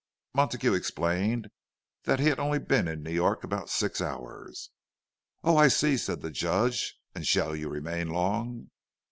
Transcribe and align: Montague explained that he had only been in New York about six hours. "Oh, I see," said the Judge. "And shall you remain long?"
Montague 0.33 0.73
explained 0.73 1.51
that 2.05 2.19
he 2.19 2.25
had 2.29 2.39
only 2.39 2.57
been 2.57 2.87
in 2.87 3.03
New 3.03 3.11
York 3.13 3.43
about 3.43 3.69
six 3.69 4.01
hours. 4.01 4.71
"Oh, 5.43 5.57
I 5.57 5.67
see," 5.67 5.95
said 5.95 6.21
the 6.21 6.31
Judge. 6.31 6.97
"And 7.13 7.27
shall 7.27 7.55
you 7.55 7.69
remain 7.69 8.07
long?" 8.09 8.71